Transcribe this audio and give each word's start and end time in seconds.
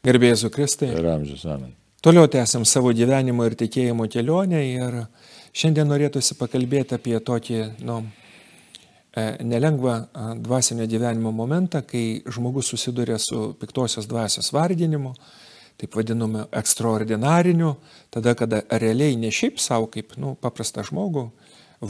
Gerbėjai 0.00 0.48
Kristai. 0.48 0.94
Ir 0.96 1.06
amžius, 1.12 1.42
amen. 1.44 1.74
Toliau 2.00 2.24
tęsiam 2.32 2.62
savo 2.64 2.88
gyvenimo 2.96 3.44
ir 3.44 3.52
tikėjimo 3.60 4.06
kelionę 4.08 4.62
ir 4.64 4.94
šiandien 5.52 5.90
norėtųsi 5.92 6.38
pakalbėti 6.38 6.96
apie 6.96 7.18
tokį, 7.20 7.58
nu, 7.84 7.98
e, 9.12 9.24
nelengvą 9.44 9.96
dvasinio 10.40 10.86
gyvenimo 10.88 11.34
momentą, 11.36 11.82
kai 11.84 12.22
žmogus 12.24 12.72
susiduria 12.72 13.18
su 13.20 13.50
piktosios 13.60 14.08
dvasios 14.08 14.48
vardinimu, 14.56 15.12
taip 15.76 16.00
vadinamu 16.00 16.46
ekstraordinariniu, 16.48 17.74
tada, 18.08 18.32
kada 18.34 18.62
realiai 18.72 19.20
ne 19.20 19.28
šiaip 19.28 19.60
savo 19.60 19.92
kaip, 19.92 20.16
nu, 20.16 20.32
paprastą 20.40 20.80
žmogų 20.88 21.28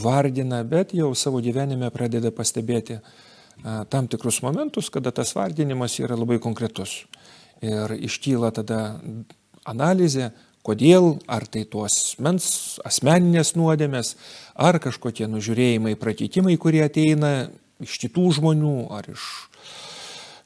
vardina, 0.03 0.65
bet 0.67 0.91
jau 0.91 1.13
savo 1.15 1.39
gyvenime 1.39 1.87
pradeda 1.95 2.35
pastebėti 2.35 2.99
tam 3.87 4.11
tikrus 4.11 4.41
momentus, 4.43 4.91
kada 4.91 5.15
tas 5.15 5.31
vardinimas 5.37 5.95
yra 6.03 6.19
labai 6.19 6.41
konkretus. 6.43 7.05
Ir 7.61 7.93
iškyla 7.93 8.49
tada 8.57 8.79
analizė, 9.69 10.31
kodėl, 10.65 11.15
ar 11.29 11.45
tai 11.49 11.63
tuos 11.69 12.15
mens, 12.21 12.79
asmeninės 12.85 13.53
nuodėmės, 13.57 14.15
ar 14.57 14.79
kažkokie 14.81 15.27
nužiūrėjimai, 15.29 15.95
prakeitimai, 15.99 16.57
kurie 16.61 16.83
ateina 16.85 17.51
iš 17.81 17.97
kitų 18.01 18.27
žmonių, 18.37 18.75
ar 18.93 19.09
iš 19.13 19.27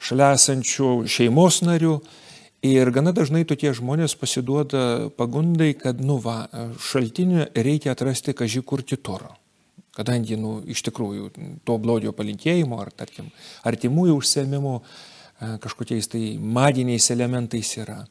šalia 0.06 0.34
esančių 0.38 0.92
šeimos 1.10 1.62
narių. 1.66 1.98
Ir 2.66 2.90
gana 2.90 3.12
dažnai 3.14 3.44
tokie 3.46 3.70
žmonės 3.78 4.16
pasiduoda 4.18 5.12
pagundai, 5.20 5.76
kad, 5.78 6.00
nu, 6.02 6.18
va, 6.22 6.48
šaltinių 6.82 7.52
reikia 7.54 7.94
atrasti 7.94 8.34
kažį 8.34 8.64
kur 8.66 8.82
kitur. 8.82 9.28
Kadangi, 9.96 10.36
nu, 10.40 10.58
iš 10.66 10.82
tikrųjų, 10.88 11.30
to 11.64 11.76
blogio 11.80 12.12
palinkėjimo 12.16 12.80
ar, 12.82 12.90
tarkim, 12.96 13.30
artimųjų 13.70 14.18
užsiemimų 14.18 14.80
kažkokiais 15.40 16.08
tai 16.12 16.38
maginiais 16.40 17.10
elementais 17.12 17.76
yra. 17.78 18.04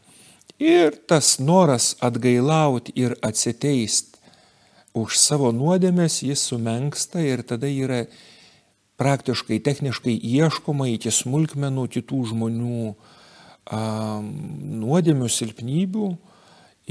Ir 0.61 0.95
tas 1.09 1.39
noras 1.41 1.95
atgailauti 2.05 2.93
ir 2.95 3.17
atsiteisti 3.23 4.21
už 4.95 5.19
savo 5.19 5.51
nuodėmės, 5.51 6.23
jis 6.23 6.45
sumenksta 6.53 7.23
ir 7.25 7.43
tada 7.43 7.67
yra 7.67 8.05
praktiškai, 9.01 9.59
techniškai 9.59 10.15
ieškoma 10.15 10.87
iki 10.93 11.11
smulkmenų 11.11 11.89
kitų 11.97 12.21
žmonių 12.31 12.93
a, 12.95 13.81
nuodėmių 14.23 15.31
silpnybių 15.35 16.11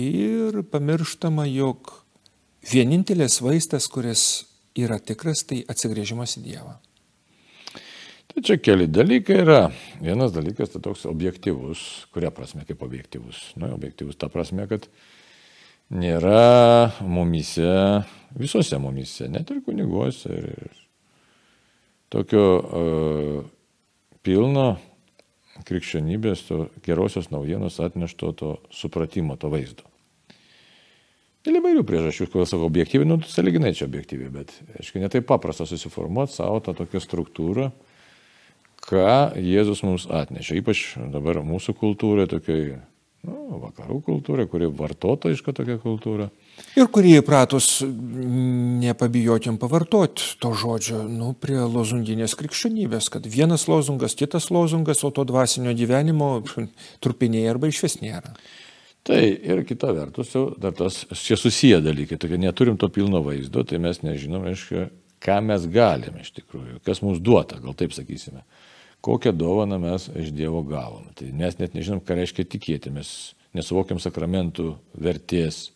ir 0.03 0.59
pamirštama, 0.73 1.47
jog 1.47 1.93
vienintelis 2.67 3.39
vaistas, 3.43 3.87
kuris 3.87 4.43
yra 4.75 4.99
tikras, 4.99 5.45
tai 5.47 5.61
atsigrėžimas 5.69 6.35
į 6.41 6.47
Dievą. 6.49 6.75
Tai 8.33 8.41
čia 8.41 8.57
keli 8.57 8.87
dalykai 8.89 9.35
yra. 9.43 9.59
Vienas 10.01 10.31
dalykas 10.33 10.71
tai 10.73 10.81
toks 10.81 11.05
objektivus, 11.05 12.07
kuria 12.13 12.31
prasme 12.33 12.63
kaip 12.65 12.81
objektivus. 12.81 13.51
Nu, 13.61 13.69
objektivus 13.75 14.17
ta 14.17 14.29
prasme, 14.33 14.65
kad 14.71 14.87
nėra 15.93 16.89
mumise, 17.05 18.01
visose 18.33 18.79
mumise, 18.81 19.29
net 19.29 19.53
ir 19.53 19.61
kuniguose. 19.61 20.33
Ir 20.33 20.73
tokio 22.13 22.47
uh, 22.57 23.37
pilno 24.25 24.67
krikščionybės, 25.69 26.45
to 26.49 26.59
gerosios 26.85 27.29
naujienos 27.29 27.77
atnešto 27.85 28.33
to 28.33 28.53
supratimo, 28.73 29.37
to 29.37 29.53
vaizdo. 29.53 29.85
Dėl 31.45 31.59
įvairių 31.59 31.83
priežasčių, 31.85 32.31
kodėl 32.31 32.47
sakau 32.49 32.69
objektyviai, 32.71 33.07
nu, 33.13 33.19
saliginai 33.27 33.75
čia 33.75 33.85
objektyviai, 33.85 34.31
bet, 34.31 34.53
aišku, 34.79 35.01
netai 35.03 35.21
paprasta 35.27 35.67
susiformuoti 35.69 36.33
savo 36.33 36.61
tą 36.63 36.73
tokią 36.77 37.01
struktūrą, 37.03 37.67
ką 38.83 39.33
Jėzus 39.39 39.83
mums 39.85 40.07
atnešė. 40.11 40.59
Ypač 40.61 40.87
dabar 41.13 41.41
mūsų 41.45 41.75
kultūrai, 41.79 42.25
tokiai, 42.31 42.79
nu, 43.27 43.59
vakarų 43.63 43.99
kultūrai, 44.05 44.47
kuri 44.51 44.69
vartotojiška 44.71 45.55
tokia 45.55 45.77
kultūra. 45.81 46.29
Ir 46.77 46.89
kurie 46.93 47.15
įpratus, 47.21 47.81
nepabijokim 48.83 49.59
pavartoti 49.61 50.35
to 50.41 50.51
žodžio, 50.57 51.03
nu, 51.09 51.31
prie 51.37 51.59
lozunginės 51.61 52.35
krikščionybės, 52.39 53.09
kad 53.13 53.29
vienas 53.29 53.67
lozungas, 53.71 54.17
kitas 54.19 54.51
lozungas, 54.53 55.03
o 55.05 55.13
to 55.13 55.25
dvasinio 55.29 55.73
gyvenimo 55.77 56.35
trupinėje 57.03 57.55
arba 57.55 57.71
iš 57.71 57.81
vis 57.87 57.97
nėra. 58.03 58.35
Tai 59.03 59.19
ir 59.19 59.65
kita 59.67 59.89
vertus, 59.91 60.29
jau 60.31 60.45
dar 60.55 60.71
tas 60.77 61.01
čia 61.19 61.35
susiję 61.35 61.81
dalykai, 61.83 62.15
tokie 62.21 62.37
neturim 62.39 62.77
to 62.79 62.87
pilno 62.93 63.19
vaizdo, 63.25 63.65
tai 63.67 63.81
mes 63.83 63.99
nežinom, 63.99 64.45
aišku, 64.47 64.85
ką 65.23 65.39
mes 65.43 65.65
galime 65.71 66.23
iš 66.23 66.31
tikrųjų, 66.37 66.79
kas 66.87 67.01
mums 67.03 67.19
duota, 67.23 67.59
gal 67.63 67.75
taip 67.75 67.95
sakysime, 67.95 68.45
kokią 69.03 69.33
dovaną 69.35 69.79
mes 69.83 70.07
iš 70.15 70.31
Dievo 70.35 70.63
gavom. 70.63 71.09
Tai 71.17 71.29
mes 71.35 71.57
net 71.59 71.75
nežinom, 71.75 72.01
ką 72.03 72.17
reiškia 72.21 72.47
tikėti, 72.47 72.93
mes 72.93 73.33
nesuvokiam 73.55 73.99
sakramentų 74.01 74.73
vertės. 75.03 75.67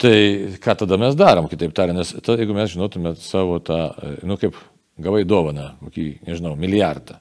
Tai 0.00 0.14
ką 0.62 0.76
tada 0.82 0.98
mes 0.98 1.16
darom, 1.18 1.50
kitaip 1.52 1.74
tariant, 1.76 2.00
nes 2.00 2.14
tada, 2.18 2.40
jeigu 2.40 2.56
mes 2.56 2.72
žinotume 2.72 3.12
savo 3.20 3.60
tą, 3.62 3.84
nu 4.26 4.38
kaip 4.40 4.56
gavai 5.02 5.22
dovaną, 5.28 5.74
kokį, 5.84 6.06
nežinau, 6.26 6.56
milijardą, 6.58 7.20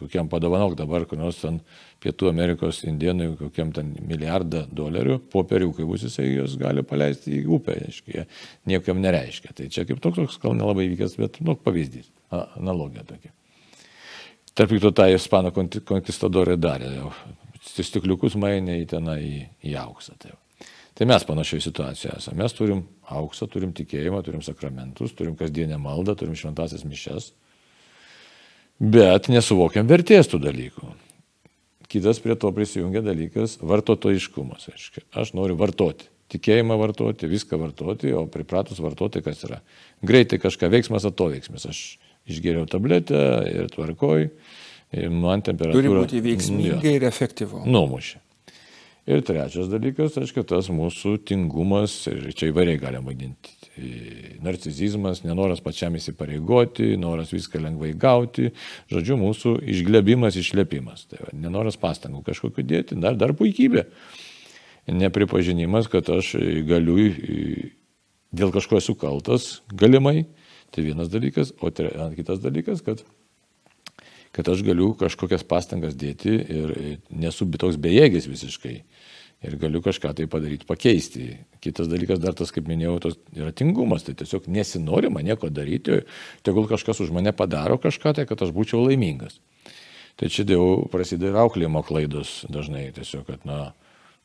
kokiam 0.00 0.30
padovanok 0.32 0.74
dabar, 0.78 1.04
kur 1.06 1.20
nors 1.20 1.38
ten 1.42 1.60
Pietų 2.02 2.30
Amerikos 2.30 2.80
indienui, 2.88 3.32
kokiam 3.38 3.70
ten 3.76 3.92
milijardą 4.08 4.64
dolerių, 4.72 5.18
popieriukai 5.32 5.86
bus 5.86 6.06
jisai 6.06 6.30
juos 6.30 6.56
gali 6.58 6.84
paleisti 6.86 7.42
į 7.42 7.46
upę, 7.58 7.76
aiškiai, 7.86 8.24
niekam 8.70 9.02
nereiškia. 9.04 9.52
Tai 9.58 9.66
čia 9.74 9.84
kaip 9.86 10.00
toks, 10.02 10.22
toks 10.22 10.40
gal 10.42 10.56
nelabai 10.56 10.88
vykęs, 10.92 11.18
bet, 11.20 11.40
nu, 11.44 11.58
pavyzdys, 11.58 12.08
analogija 12.30 13.04
tokia. 13.08 13.32
Tarp 14.58 14.74
kito, 14.74 14.90
tą 14.90 15.06
ispanų 15.14 15.52
konkistadorė 15.86 16.58
darė 16.58 16.92
jau. 16.96 17.12
Stikliukus 17.68 18.34
mainė 18.40 18.80
į 18.82 18.86
tenai 18.90 19.18
į, 19.22 19.42
į 19.70 19.74
auksą. 19.78 20.16
Tai, 20.18 20.32
tai 20.98 21.06
mes 21.06 21.26
panašioje 21.26 21.68
situacijoje 21.68 22.16
esame. 22.18 22.42
Mes 22.42 22.56
turim 22.56 22.82
auksą, 23.06 23.46
turim 23.50 23.74
tikėjimą, 23.76 24.24
turim 24.26 24.42
sakramentus, 24.42 25.14
turim 25.14 25.36
kasdienę 25.38 25.78
maldą, 25.78 26.16
turim 26.18 26.34
šventasias 26.38 26.86
mišes 26.88 27.32
bet 28.78 29.28
nesuvokiam 29.32 29.88
vertės 29.90 30.30
tų 30.30 30.40
dalykų. 30.46 30.92
Kitas 31.88 32.20
prie 32.22 32.36
to 32.36 32.50
prisijungia 32.52 33.02
dalykas- 33.02 33.58
vartotojiškumas. 33.70 34.68
Aš 35.12 35.34
noriu 35.34 35.56
vartoti. 35.56 36.06
Tikėjimą 36.28 36.76
vartoti, 36.76 37.26
viską 37.26 37.56
vartoti, 37.56 38.12
o 38.12 38.26
pripratus 38.26 38.78
vartoti, 38.78 39.22
kas 39.24 39.42
yra. 39.44 39.62
Greitai 40.04 40.38
kažką 40.38 40.68
veiksmas, 40.68 41.04
atoveiksmis. 41.04 41.66
Aš 41.66 41.98
išgeriau 42.28 42.68
tabletę 42.70 43.20
ir 43.50 43.68
tvarkoju, 43.74 44.30
man 45.12 45.44
temperatūra. 45.44 45.80
Turi 45.80 45.92
būti 45.92 46.24
veiksmingai 46.24 46.94
ja, 46.94 46.96
ir 47.00 47.06
efektyvu. 47.08 47.64
Numušė. 47.68 48.24
Ir 49.08 49.22
trečias 49.24 49.70
dalykas, 49.72 50.18
aišku, 50.20 50.44
tas 50.44 50.68
mūsų 50.68 51.14
tingumas, 51.28 52.02
ir 52.10 52.28
čia 52.36 52.50
įvairiai 52.50 52.80
galim 52.80 53.06
vadinti 53.08 53.54
narcizizmas, 54.44 55.22
nenoras 55.24 55.62
pačiam 55.64 55.96
įsipareigoti, 55.98 56.96
noras 57.00 57.32
viską 57.34 57.60
lengvai 57.62 57.92
gauti, 57.98 58.52
žodžiu, 58.92 59.18
mūsų 59.20 59.54
išglebimas, 59.74 60.38
išlepimas. 60.38 61.06
Tai 61.10 61.22
va, 61.24 61.32
nenoras 61.46 61.78
pastangų 61.80 62.24
kažkokiu 62.26 62.64
dėti, 62.66 62.98
dar, 63.02 63.18
dar 63.18 63.34
puikybė. 63.38 63.86
Nepripažinimas, 64.88 65.90
kad 65.92 66.08
aš 66.12 66.34
galiu, 66.68 66.96
dėl 68.32 68.54
kažko 68.54 68.80
esu 68.80 68.96
kaltas, 68.98 69.58
galimai, 69.68 70.24
tai 70.74 70.84
vienas 70.86 71.10
dalykas, 71.12 71.54
o 71.60 71.70
tre, 71.74 71.92
kitas 72.16 72.42
dalykas, 72.44 72.84
kad 72.86 73.04
kad 74.32 74.48
aš 74.52 74.60
galiu 74.62 74.92
kažkokias 74.94 75.42
pastangas 75.48 75.96
dėti 75.98 76.30
ir 76.30 76.72
nesu 77.10 77.48
toks 77.58 77.78
bejėgis 77.80 78.28
visiškai 78.28 78.74
ir 79.46 79.54
galiu 79.58 79.80
kažką 79.82 80.12
tai 80.18 80.26
padaryti, 80.30 80.66
pakeisti. 80.66 81.28
Kitas 81.62 81.88
dalykas 81.90 82.20
dar 82.22 82.34
tas, 82.38 82.50
kaip 82.54 82.68
minėjau, 82.70 82.96
tas 83.02 83.18
yra 83.36 83.52
tingumas, 83.54 84.04
tai 84.06 84.16
tiesiog 84.18 84.48
nesinori 84.50 85.10
man 85.14 85.26
nieko 85.26 85.50
daryti, 85.50 86.02
tegul 86.46 86.66
kažkas 86.70 87.02
už 87.04 87.12
mane 87.14 87.32
padaro 87.32 87.78
kažką, 87.82 88.16
tai 88.18 88.26
kad 88.30 88.42
aš 88.42 88.54
būčiau 88.54 88.82
laimingas. 88.84 89.38
Tai 90.18 90.30
čia 90.34 90.42
jau 90.50 90.88
prasideda 90.90 91.44
auklėjimo 91.44 91.84
klaidos 91.86 92.40
dažnai, 92.50 92.88
tiesiog, 92.96 93.28
kad, 93.28 93.44
na, 93.46 93.72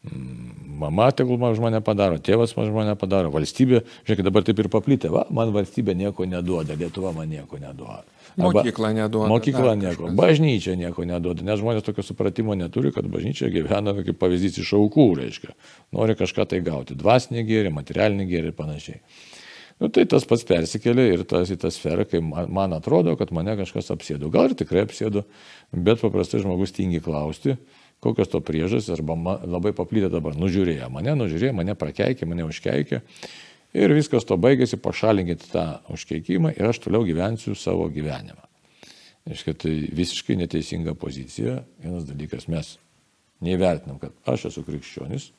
mama 0.04 1.12
tegul 1.12 1.40
už 1.40 1.60
mane 1.64 1.80
padaro, 1.82 2.18
tėvas 2.20 2.56
man 2.58 2.68
už 2.68 2.76
mane 2.76 2.96
padaro, 3.00 3.32
valstybė, 3.32 3.84
žiūrėkit, 4.04 4.26
dabar 4.26 4.44
taip 4.44 4.60
ir 4.60 4.70
paplitė, 4.72 5.12
va, 5.14 5.24
man 5.32 5.54
valstybė 5.56 5.96
nieko 5.96 6.28
neduoda, 6.28 6.76
Lietuva 6.76 7.14
man 7.16 7.30
nieko 7.32 7.60
neduoda. 7.62 8.04
Mokykla 8.38 8.92
neduoda. 8.98 9.30
Mokykla 9.32 9.76
nieko, 9.80 10.10
bažnyčia 10.18 10.76
nieko 10.80 11.06
neduoda, 11.08 11.46
nes 11.46 11.62
žmonės 11.62 11.86
tokio 11.86 12.04
supratimo 12.04 12.58
neturi, 12.58 12.92
kad 12.96 13.08
bažnyčia 13.08 13.52
gyvena 13.54 13.94
kaip 14.02 14.18
pavyzdys 14.20 14.60
iš 14.64 14.74
aukų, 14.80 15.08
reiškia. 15.22 15.54
Nori 15.96 16.18
kažką 16.20 16.48
tai 16.52 16.64
gauti, 16.66 16.98
dvasinį 17.00 17.46
gėrį, 17.48 17.72
materialinį 17.78 18.28
gėrį 18.34 18.52
ir 18.52 18.58
panašiai. 18.58 19.00
Nu, 19.82 19.90
tai 19.90 20.06
tas 20.10 20.26
pats 20.30 20.46
persikėlė 20.48 21.06
ir 21.12 21.24
tas 21.28 21.50
į 21.52 21.58
tą 21.60 21.72
sferą, 21.74 22.06
kai 22.08 22.22
man, 22.24 22.50
man 22.54 22.76
atrodo, 22.76 23.16
kad 23.20 23.34
mane 23.36 23.56
kažkas 23.60 23.90
apsėdo. 23.94 24.30
Gal 24.34 24.52
ir 24.52 24.58
tikrai 24.58 24.86
apsėdo, 24.86 25.26
bet 25.74 26.02
paprastai 26.04 26.44
žmogus 26.44 26.76
tingi 26.76 27.02
klausti, 27.04 27.58
kokios 28.04 28.32
to 28.32 28.42
priežastys, 28.44 28.92
arba 28.98 29.16
man, 29.20 29.44
labai 29.50 29.74
paplytė 29.76 30.12
dabar, 30.14 30.36
nužiūrėjo 30.40 30.90
mane, 30.94 31.16
nužiūrėjo 31.20 31.56
mane, 31.58 31.76
prakeikė, 31.80 32.28
mane 32.30 32.46
užkeikė. 32.50 33.02
Ir 33.74 33.94
viskas 33.98 34.28
to 34.30 34.38
baigėsi, 34.38 34.78
pašalinkit 34.78 35.48
tą 35.50 35.66
užkeikimą 35.94 36.54
ir 36.54 36.70
aš 36.70 36.84
toliau 36.84 37.08
gyvensiu 37.08 37.56
savo 37.58 37.88
gyvenimą. 37.94 38.44
Aiškiai, 39.24 39.56
tai 39.56 39.74
visiškai 39.96 40.36
neteisinga 40.42 40.94
pozicija. 41.00 41.62
Vienas 41.82 42.04
dalykas, 42.06 42.50
mes 42.52 42.76
neįvertinam, 43.44 43.98
kad 44.02 44.14
aš 44.30 44.50
esu 44.52 44.66
krikščionis. 44.68 45.30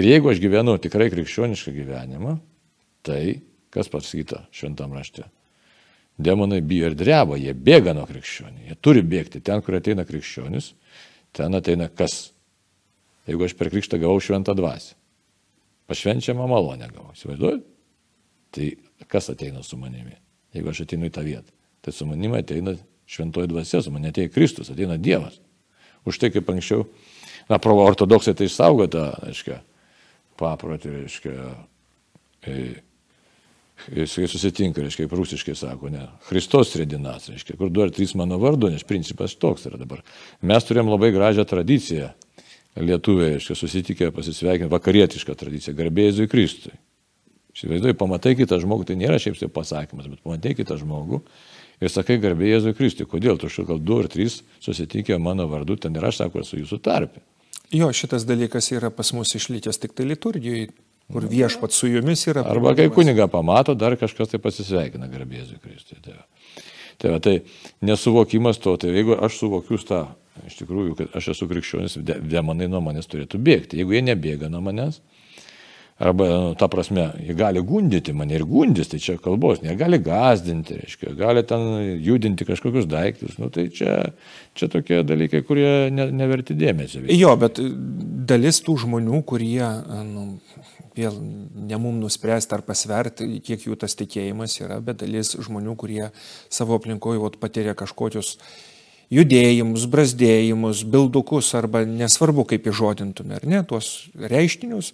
Ir 0.00 0.08
jeigu 0.08 0.32
aš 0.32 0.40
gyvenu 0.40 0.78
tikrai 0.80 1.10
krikščionišką 1.12 1.74
gyvenimą, 1.76 2.38
tai 3.04 3.42
kas 3.72 3.92
pasakyta 3.92 4.46
šventam 4.54 4.96
rašte? 4.96 5.26
Demonai 6.22 6.60
bijo 6.64 6.90
ir 6.90 6.96
dreba, 6.96 7.36
jie 7.40 7.52
bėga 7.56 7.94
nuo 7.96 8.04
krikščionių. 8.08 8.66
Jie 8.68 8.76
turi 8.84 9.02
bėgti. 9.04 9.40
Ten, 9.44 9.62
kur 9.64 9.76
ateina 9.78 10.04
krikščionis, 10.08 10.72
ten 11.36 11.58
ateina 11.58 11.88
kas? 11.88 12.32
Jeigu 13.28 13.46
aš 13.46 13.54
per 13.58 13.70
krikštą 13.70 14.00
gavau 14.02 14.20
šventą 14.22 14.54
dvasę, 14.58 14.96
pašvenčiamą 15.90 16.48
malonę 16.50 16.88
gavau, 16.90 17.12
įsivaizduoju? 17.14 17.62
Tai 18.52 18.68
kas 19.10 19.30
ateina 19.32 19.62
su 19.64 19.78
manimi, 19.80 20.16
jeigu 20.52 20.72
aš 20.72 20.84
ateinu 20.86 21.08
į 21.08 21.14
tą 21.14 21.24
vietą? 21.26 21.54
Tai 21.82 21.94
su 21.94 22.06
manimi 22.06 22.40
ateina 22.40 22.74
šventoji 23.08 23.50
dvasia, 23.50 23.82
su 23.82 23.92
manimi 23.94 24.12
ateina 24.12 24.34
Kristus, 24.34 24.70
ateina 24.72 24.98
Dievas. 24.98 25.38
Už 26.06 26.18
tai 26.18 26.32
kaip 26.34 26.48
anksčiau, 26.50 26.86
na, 27.48 27.60
provo 27.62 27.84
ortodoksai 27.86 28.34
tai 28.34 28.48
išsaugota, 28.50 29.12
aiškiai, 29.28 29.60
paprotį, 30.40 30.96
reiškia, 30.98 31.36
jisai 33.92 34.28
susitinka, 34.30 34.82
reiškia, 34.84 35.06
kaip 35.06 35.16
rusiškai 35.18 35.54
sako, 35.58 35.90
ne, 35.92 36.06
Kristos 36.28 36.74
redinas, 36.78 37.28
reiškia, 37.32 37.56
kur 37.58 37.72
du 37.72 37.82
ar 37.84 37.92
trys 37.94 38.14
mano 38.18 38.38
vardu, 38.42 38.70
nes 38.72 38.84
principas 38.86 39.34
toks 39.40 39.66
yra 39.70 39.80
dabar. 39.80 40.04
Mes 40.42 40.68
turėjom 40.68 40.92
labai 40.92 41.10
gražią 41.14 41.46
tradiciją, 41.48 42.12
lietuviai, 42.78 43.36
reiškia, 43.36 43.58
susitikę 43.58 44.12
pasisveikinti, 44.14 44.72
vakarietišką 44.72 45.36
tradiciją, 45.38 45.76
garbėjai 45.78 46.28
Kristui. 46.30 46.76
Įsivaizduoju, 47.52 47.96
pamatai 48.00 48.32
kitą 48.38 48.56
žmogų, 48.62 48.86
tai 48.88 48.94
nėra 48.96 49.18
šiaip 49.20 49.36
tai 49.36 49.50
pasakymas, 49.52 50.08
bet 50.08 50.22
pamatai 50.24 50.54
kitą 50.56 50.78
žmogų 50.80 51.20
ir 51.82 51.92
sakai 51.92 52.16
garbėjai 52.22 52.56
Jėzui 52.56 52.76
Kristui. 52.78 53.06
Kodėl? 53.08 53.36
Tu 53.40 53.50
štai 53.52 53.66
gal 53.68 53.82
du 53.82 53.98
ar 54.00 54.08
trys 54.12 54.40
susitikę 54.64 55.18
mano 55.20 55.44
vardu, 55.50 55.76
ten 55.76 55.96
ir 55.98 56.06
aš 56.08 56.22
sakau, 56.22 56.40
esu 56.46 56.62
jūsų 56.62 56.80
tarpė. 56.80 57.20
Jo, 57.72 57.88
šitas 57.96 58.24
dalykas 58.28 58.68
yra 58.72 58.90
pas 58.92 59.12
mus 59.16 59.32
išlikęs 59.36 59.80
tik 59.80 59.94
tai 59.96 60.04
liturgijoje, 60.08 60.70
kur 61.12 61.26
viešpat 61.30 61.74
su 61.74 61.90
jumis 61.90 62.26
yra. 62.30 62.44
Arba 62.48 62.74
kai 62.78 62.88
kuniga 62.92 63.26
pamato, 63.32 63.74
dar 63.78 63.96
kažkas 64.00 64.32
tai 64.32 64.40
pasisveikina 64.42 65.10
garbėzui 65.12 65.60
Kristui. 65.62 65.98
Tai, 66.04 66.18
va. 66.18 66.26
tai, 66.98 67.14
va, 67.14 67.22
tai 67.24 67.36
nesuvokimas 67.88 68.60
to, 68.62 68.76
tai 68.80 68.94
jeigu 68.94 69.16
aš 69.18 69.40
suvokiu 69.42 69.80
tą, 69.88 70.04
iš 70.48 70.60
tikrųjų, 70.62 70.96
kad 71.00 71.18
aš 71.18 71.32
esu 71.34 71.48
krikščionis, 71.50 71.98
demonai 72.04 72.70
nuo 72.70 72.82
manęs 72.84 73.10
turėtų 73.10 73.40
bėgti. 73.42 73.82
Jeigu 73.82 73.98
jie 73.98 74.06
nebėga 74.12 74.52
nuo 74.52 74.62
manęs, 74.64 75.02
Arba, 76.02 76.26
nu, 76.28 76.54
ta 76.58 76.66
prasme, 76.68 77.04
jie 77.22 77.34
gali 77.38 77.60
gundyti 77.62 78.14
mane 78.16 78.34
ir 78.34 78.42
gundys, 78.48 78.88
tai 78.90 78.98
čia 78.98 79.14
kalbos, 79.22 79.60
jie 79.62 79.74
gali 79.78 80.00
gazdinti, 80.02 80.80
reiškia, 80.80 81.12
gali 81.18 81.44
ten 81.46 81.62
judinti 82.02 82.46
kažkokius 82.48 82.88
daiktus. 82.90 83.36
Nu, 83.38 83.50
tai 83.54 83.68
čia, 83.70 83.98
čia 84.58 84.70
tokie 84.72 85.02
dalykai, 85.06 85.44
kurie 85.46 85.92
ne, 85.94 86.08
neverti 86.10 86.56
dėmesio. 86.58 87.04
Jo, 87.12 87.36
bet 87.38 87.60
dalis 88.32 88.58
tų 88.66 88.80
žmonių, 88.82 89.20
kurie, 89.28 89.62
nu, 90.08 90.26
vėl 90.96 91.16
ne 91.20 91.78
mum 91.80 92.00
nuspręsti 92.02 92.56
ar 92.56 92.64
pasverti, 92.66 93.28
kiek 93.44 93.66
jų 93.68 93.78
tas 93.80 93.96
tikėjimas 93.98 94.58
yra, 94.60 94.80
bet 94.84 95.00
dalis 95.02 95.34
žmonių, 95.36 95.76
kurie 95.80 96.10
savo 96.52 96.76
aplinkoje 96.78 97.32
patiria 97.40 97.74
kažkokius 97.78 98.36
judėjimus, 99.12 99.88
brasdėjimus, 99.92 100.84
bildukus 100.88 101.52
arba 101.58 101.84
nesvarbu, 101.88 102.46
kaip 102.52 102.68
įžodintume, 102.72 103.36
ar 103.40 103.48
ne, 103.48 103.60
tuos 103.68 104.08
reiškinius 104.16 104.92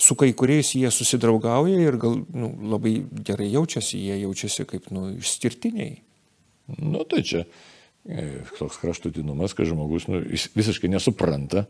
su 0.00 0.16
kai 0.16 0.32
kuriais 0.32 0.72
jie 0.72 0.88
susidraugauja 0.94 1.80
ir 1.82 1.98
gal 2.00 2.22
nu, 2.32 2.54
labai 2.72 3.02
gerai 3.26 3.50
jaučiasi, 3.52 3.98
jie 4.00 4.20
jaučiasi 4.22 4.64
kaip 4.68 4.88
nu, 4.94 5.10
išskirtiniai. 5.20 5.98
Nu 6.80 7.04
tai 7.04 7.20
čia 7.26 7.42
e, 8.06 8.40
toks 8.56 8.78
kraštutinumas, 8.80 9.52
kad 9.58 9.68
žmogus 9.68 10.06
nu, 10.08 10.22
visiškai 10.56 10.88
nesupranta 10.88 11.66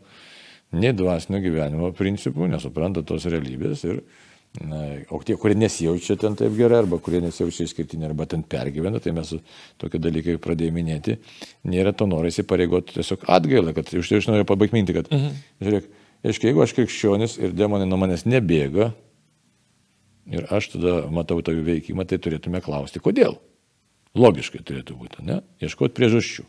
nei 0.75 0.91
dvasinio 0.95 1.41
gyvenimo 1.43 1.93
principų, 1.95 2.49
nesupranta 2.51 3.05
tos 3.07 3.29
realybės 3.31 3.87
ir 3.87 4.03
Na, 4.59 4.81
o 5.15 5.21
tie, 5.23 5.37
kurie 5.39 5.55
nesijaučia 5.55 6.17
ten 6.19 6.33
taip 6.35 6.51
gerai, 6.57 6.81
arba 6.81 6.97
kurie 6.99 7.21
nesijaučia 7.23 7.69
išskirtinė, 7.69 8.09
arba 8.09 8.25
ten 8.27 8.41
pergyvena, 8.43 8.99
tai 8.99 9.13
mes 9.15 9.29
tokie 9.79 10.01
dalykai 10.03 10.35
pradėjome 10.43 10.75
minėti, 10.75 11.15
nėra 11.71 11.93
to 11.95 12.03
noras 12.03 12.41
įpareigoti 12.43 12.97
tiesiog 12.97 13.23
atgailą, 13.31 13.71
kad 13.77 13.93
už 13.95 14.09
tai 14.11 14.19
aš 14.19 14.27
noriu 14.27 14.49
pabaigti 14.49 14.75
mintį, 14.75 14.97
kad, 14.97 15.07
mhm. 15.07 15.37
žiūrėk, 15.63 15.87
Aiškiai, 16.21 16.51
jeigu 16.51 16.61
aš 16.61 16.75
krikščionis 16.77 17.39
ir 17.41 17.53
demonai 17.57 17.87
nuo 17.89 17.97
manęs 17.97 18.27
nebėga 18.29 18.91
ir 20.29 20.45
aš 20.53 20.67
tada 20.75 20.99
matau 21.09 21.39
jų 21.41 21.63
veikimą, 21.65 22.05
tai 22.05 22.19
turėtume 22.21 22.61
klausti, 22.61 23.01
kodėl. 23.01 23.39
Logiškai 24.13 24.61
turėtų 24.61 24.99
būti, 24.99 25.23
ne? 25.25 25.39
Ieškoti 25.63 25.95
priežasčių. 25.97 26.45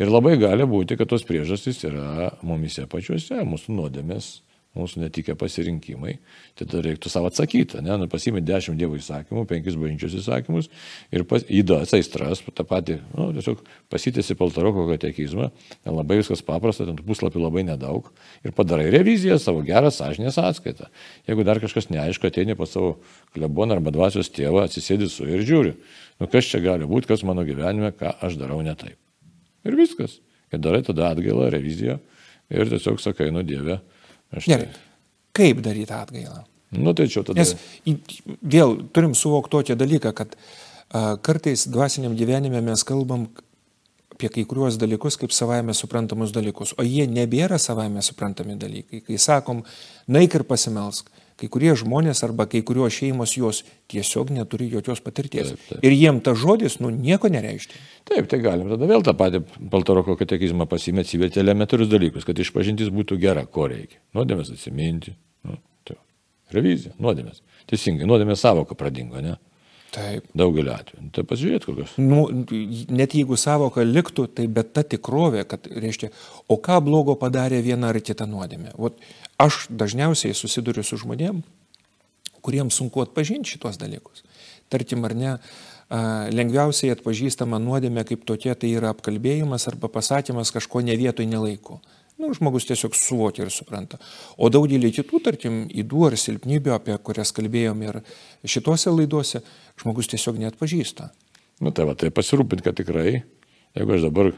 Ir 0.00 0.08
labai 0.08 0.36
gali 0.40 0.64
būti, 0.68 0.96
kad 0.96 1.10
tos 1.10 1.26
priežastys 1.28 1.82
yra 1.88 2.30
mumise 2.46 2.86
pačiuose, 2.88 3.42
mūsų 3.44 3.76
nuodėmės 3.76 4.38
mūsų 4.78 5.00
netikę 5.02 5.34
pasirinkimai, 5.38 6.12
tai 6.54 6.66
tada 6.66 6.84
reiktų 6.84 7.10
savo 7.10 7.30
atsakyti, 7.30 7.80
ne, 7.82 7.96
nu, 7.98 8.06
pasimė 8.10 8.42
dešimt 8.46 8.78
Dievo 8.78 8.94
įsakymų, 8.98 9.42
penkis 9.50 9.74
bažnyčios 9.78 10.14
įsakymus 10.20 10.70
ir 11.14 11.24
pas, 11.26 11.42
įdas, 11.50 11.90
aistras, 11.96 12.44
tą 12.54 12.66
patį, 12.70 13.00
nu, 13.16 13.30
tiesiog 13.34 13.64
pasitėsi 13.90 14.38
paltaroko 14.38 14.86
katekizmą, 14.92 15.50
ten 15.82 15.98
labai 15.98 16.20
viskas 16.22 16.44
paprasta, 16.46 16.86
ten 16.86 17.02
puslapių 17.02 17.42
labai 17.42 17.66
nedaug 17.66 18.12
ir 18.46 18.54
padarai 18.54 18.86
reviziją, 18.94 19.40
savo 19.42 19.66
gerą 19.66 19.90
sąžinės 19.94 20.38
atskaitą. 20.38 20.86
Jeigu 21.26 21.46
dar 21.48 21.58
kažkas 21.62 21.90
neaišku, 21.90 22.30
ateini 22.30 22.58
pas 22.58 22.70
savo 22.70 23.00
kleboną 23.34 23.80
arba 23.80 23.90
dvasios 23.94 24.30
tėvą, 24.30 24.68
atsisėdi 24.68 25.10
su 25.10 25.26
ir 25.26 25.42
žiūri, 25.42 25.76
nu 26.22 26.30
kas 26.30 26.46
čia 26.46 26.62
gali 26.62 26.86
būti, 26.86 27.10
kas 27.10 27.26
mano 27.26 27.42
gyvenime, 27.48 27.90
ką 27.90 28.20
aš 28.22 28.38
darau 28.38 28.62
ne 28.62 28.78
taip. 28.78 29.00
Ir 29.68 29.76
viskas. 29.78 30.18
Ir 30.50 30.62
darai 30.62 30.82
tada 30.86 31.10
atgailą, 31.14 31.50
reviziją 31.52 31.98
ir 32.50 32.70
tiesiog 32.70 32.98
sakai, 33.02 33.30
nu 33.34 33.44
Dieve, 33.46 33.78
Aš 34.30 34.46
Gerai. 34.46 34.70
Tai... 34.70 34.88
Kaip 35.32 35.60
daryti 35.64 35.94
atgailą? 35.94 36.42
Nu, 36.70 36.94
tai 36.94 37.08
čia 37.10 37.22
tada. 37.26 37.38
Nes 37.38 37.54
vėl 38.54 38.76
turim 38.94 39.14
suvokti 39.18 39.56
tokią 39.56 39.76
dalyką, 39.78 40.12
kad 40.14 40.36
a, 40.36 41.16
kartais 41.22 41.66
dvasiniam 41.70 42.14
gyvenime 42.18 42.62
mes 42.62 42.84
kalbam 42.86 43.26
apie 44.14 44.30
kai 44.34 44.44
kuriuos 44.46 44.76
dalykus 44.78 45.16
kaip 45.18 45.32
savaime 45.34 45.74
suprantamus 45.74 46.34
dalykus, 46.34 46.74
o 46.78 46.84
jie 46.86 47.06
nebėra 47.10 47.58
savaime 47.58 48.02
suprantami 48.04 48.58
dalykai. 48.60 49.00
Kai 49.06 49.18
sakom, 49.18 49.64
naik 50.06 50.36
ir 50.36 50.44
pasimelsk, 50.46 51.10
kai 51.40 51.48
kurie 51.52 51.72
žmonės 51.78 52.22
arba 52.26 52.46
kai 52.50 52.60
kurios 52.66 52.94
šeimos 52.98 53.34
jos 53.38 53.62
tiesiog 53.90 54.32
neturi 54.36 54.68
jokios 54.72 55.02
patirties. 55.04 55.54
Taip, 55.54 55.66
taip. 55.68 55.84
Ir 55.86 55.96
jiem 55.96 56.20
ta 56.24 56.34
žodis, 56.38 56.78
nu, 56.84 56.92
nieko 56.92 57.30
nereiškia. 57.32 57.80
Taip, 58.10 58.28
tai 58.30 58.42
galim 58.44 58.70
tada 58.72 58.88
vėl 58.90 59.04
tą 59.06 59.16
patį 59.16 59.42
Baltaroko 59.72 60.16
katekizmą 60.20 60.68
pasimė 60.70 61.04
atsiverti 61.06 61.42
elementarius 61.42 61.90
dalykus, 61.90 62.28
kad 62.28 62.38
išpažintis 62.38 62.92
būtų 62.94 63.18
gera, 63.22 63.46
ko 63.48 63.70
reikia. 63.72 64.00
Nuodėmės 64.16 64.52
atsiminti. 64.54 65.16
Nu, 65.48 65.58
tai. 65.88 65.98
Revizija, 66.54 66.96
nuodėmės. 67.00 67.42
Teisingai, 67.70 68.08
nuodėmės 68.10 68.44
savoka 68.44 68.76
pradingo, 68.78 69.22
ne? 69.24 69.38
Taip. 69.90 70.26
Daugeliu 70.38 70.70
atveju. 70.70 71.02
Nu, 71.02 71.10
tai 71.14 71.24
pasižiūrėt 71.26 71.66
kokios. 71.66 71.94
Nu, 71.98 72.22
net 72.94 73.16
jeigu 73.18 73.38
savoka 73.40 73.82
liktų, 73.82 74.28
tai 74.38 74.46
bet 74.46 74.70
ta 74.76 74.84
tikrovė, 74.86 75.42
kad, 75.50 75.66
reiškia, 75.66 76.12
o 76.46 76.58
ką 76.62 76.78
blogo 76.86 77.16
padarė 77.18 77.58
viena 77.64 77.90
ar 77.90 77.98
kita 78.04 78.28
nuodėmė. 78.30 78.76
Ot, 78.78 79.00
aš 79.42 79.64
dažniausiai 79.70 80.36
susiduriu 80.38 80.84
su 80.86 81.00
žmonėm, 81.00 81.42
kuriems 82.46 82.78
sunku 82.78 83.02
atpažinti 83.02 83.56
šitos 83.56 83.80
dalykus. 83.82 84.22
Tarkim, 84.70 85.02
ar 85.08 85.16
ne, 85.18 85.34
lengviausiai 86.30 86.94
atpažįstama 86.94 87.58
nuodėmė 87.58 88.06
kaip 88.06 88.22
tokia, 88.28 88.54
tai 88.54 88.70
yra 88.78 88.92
apkalbėjimas 88.94 89.66
arba 89.70 89.90
pasakymas 89.90 90.54
kažko 90.54 90.84
ne 90.86 90.94
vietoj 90.98 91.26
nelaiko. 91.26 91.80
Nu, 92.20 92.28
žmogus 92.36 92.66
tiesiog 92.68 92.92
suvokia 92.98 93.46
ir 93.46 93.52
supranta. 93.54 93.96
O 94.36 94.50
daugelį 94.52 94.90
kitų, 94.98 95.22
tarkim, 95.24 95.62
įdų 95.72 96.02
ar 96.10 96.16
silpnybių, 96.20 96.74
apie 96.74 96.96
kurias 97.00 97.32
kalbėjom 97.32 97.80
ir 97.86 98.00
šituose 98.44 98.92
laiduose, 98.92 99.40
žmogus 99.80 100.10
tiesiog 100.12 100.40
net 100.42 100.58
pažįsta. 100.60 101.08
Nu 101.64 101.72
tai 101.76 101.86
va, 101.88 101.94
tai 101.96 102.12
pasirūpint, 102.12 102.60
kad 102.66 102.76
tikrai, 102.76 103.22
jeigu 103.76 103.96
aš 103.96 104.04
dabar 104.04 104.34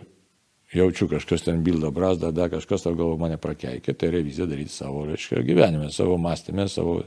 jaučiu 0.72 1.08
kažkas 1.10 1.42
ten 1.48 1.64
bildą, 1.66 1.90
brazdą, 1.94 2.30
da 2.34 2.46
kažkas 2.52 2.86
ar 2.86 2.94
galvo 2.98 3.18
mane 3.18 3.40
prakeikė, 3.42 3.96
tai 3.98 4.12
reviziją 4.14 4.46
daryti 4.50 4.74
savo, 4.74 5.02
reiškia, 5.08 5.42
gyvenime, 5.46 5.90
savo 5.94 6.14
mąstymę, 6.22 6.68
savo 6.70 7.00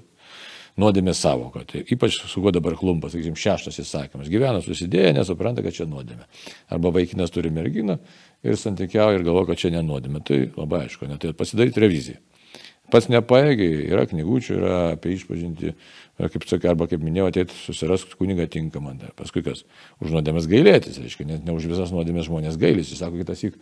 nuodėmė 0.79 1.13
savoką. 1.15 1.63
Tai 1.69 1.83
ypač 1.95 2.19
su 2.27 2.43
kuo 2.43 2.51
dabar 2.55 2.75
klumpas, 2.79 3.15
sakysim, 3.15 3.37
šeštas 3.39 3.79
įsakymas. 3.83 4.29
Gyvena 4.31 4.59
susidėję, 4.63 5.13
nesupranta, 5.15 5.63
kad 5.65 5.75
čia 5.75 5.87
nuodėmė. 5.89 6.27
Arba 6.75 6.91
vaikinas 6.95 7.31
turi 7.33 7.51
merginą 7.53 7.97
ir 8.45 8.59
santykiauja 8.61 9.19
ir 9.19 9.25
galvo, 9.25 9.45
kad 9.49 9.59
čia 9.59 9.73
nenodėmė. 9.73 10.21
Tai 10.25 10.39
labai 10.55 10.85
aišku, 10.85 11.09
net 11.09 11.23
tai 11.23 11.33
pasidaryti 11.37 11.83
reviziją. 11.83 12.21
Pats 12.93 13.07
nepaėgiai, 13.09 13.87
yra 13.89 14.03
knygučių, 14.05 14.55
yra 14.59 14.75
apie 14.93 15.15
išpažinti, 15.15 15.71
kaip 16.21 16.43
sakai, 16.45 16.69
arba 16.69 16.85
kaip 16.89 17.01
minėjau, 17.01 17.31
ateit 17.31 17.53
susirask 17.63 18.13
kunigą 18.19 18.45
tinkamą. 18.51 18.93
Paskui 19.17 19.41
kas, 19.45 19.63
už 20.05 20.13
nuodėmės 20.13 20.45
gailėtis, 20.51 20.99
reiškia, 21.01 21.25
net 21.31 21.47
ne 21.47 21.55
už 21.55 21.65
visas 21.71 21.93
nuodėmės 21.95 22.29
žmonės 22.29 22.59
gailisi, 22.61 22.97
sako 22.99 23.23
kitas 23.23 23.41
įk. 23.47 23.57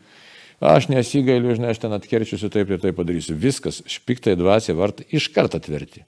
Aš 0.63 0.89
nesigailiu, 0.91 1.55
žinai, 1.55 1.71
aš 1.71 1.81
ten 1.85 1.95
atkerčiusiu 1.95 2.51
taip 2.51 2.71
ir 2.71 2.83
taip 2.83 2.99
padarysiu. 2.99 3.37
Viskas, 3.39 3.79
špiktai 3.89 4.35
dvasia 4.39 4.75
vartai 4.77 5.07
iš 5.15 5.29
karto 5.33 5.59
atverti. 5.59 6.03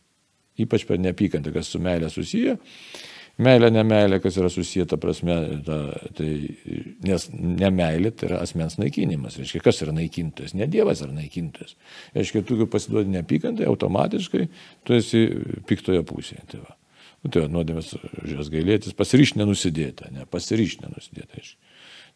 Ypač 0.62 0.86
per 0.88 1.00
neapykantą, 1.04 1.52
kas 1.56 1.72
su 1.72 1.82
meilė 1.84 2.12
susiję. 2.12 2.60
Meilė, 3.36 3.68
nemailė, 3.74 4.22
kas 4.24 4.38
yra 4.40 4.48
susijęta 4.52 4.96
prasme, 5.02 5.36
ta, 5.68 5.78
tai, 6.16 6.30
nes 7.04 7.26
nemailė 7.36 8.14
tai 8.16 8.30
yra 8.30 8.40
asmens 8.46 8.78
naikinimas. 8.80 9.36
Reiškia, 9.42 9.60
kas 9.66 9.82
yra 9.84 9.92
naikintojas? 9.96 10.54
Ne 10.56 10.70
Dievas 10.72 11.04
yra 11.04 11.12
naikintojas. 11.18 11.76
Reiškia, 12.16 12.46
tu, 12.48 12.56
kai 12.62 12.70
pasiduodi 12.78 13.12
neapykantai, 13.18 13.68
automatiškai 13.68 14.48
tu 14.88 14.96
esi 14.96 15.26
piktoje 15.68 16.06
pusėje. 16.08 16.48
Tai 16.54 16.64
va. 16.64 16.78
Nu, 17.26 17.34
tai 17.34 17.48
nuodėmės 17.52 17.92
jas 18.30 18.52
gailėtis, 18.54 18.96
pasiryš 18.96 19.34
nenusidėti, 19.40 20.12
ne, 20.14 20.28
pasiryš 20.30 20.78
nenusidėti. 20.84 21.44